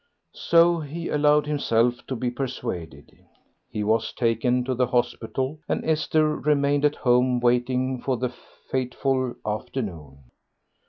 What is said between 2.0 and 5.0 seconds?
to be persuaded; he was taken to the